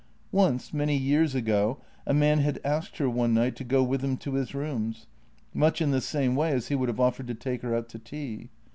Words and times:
Once, 0.31 0.73
many 0.73 0.97
years 0.97 1.35
ago, 1.35 1.77
a 2.07 2.11
man 2.11 2.39
had 2.39 2.59
asked 2.65 2.97
her 2.97 3.07
one 3.07 3.35
night 3.35 3.55
to 3.55 3.63
go 3.63 3.83
with 3.83 4.01
him 4.01 4.17
to 4.17 4.33
his 4.33 4.55
rooms, 4.55 5.05
much 5.53 5.79
in 5.79 5.91
the 5.91 6.01
same 6.01 6.35
way 6.35 6.51
as 6.53 6.69
he 6.69 6.73
would 6.73 6.89
have 6.89 6.99
offered 6.99 7.27
to 7.27 7.35
take 7.35 7.61
her 7.61 7.75
out 7.75 7.87
to 7.87 7.99
tea. 7.99 8.49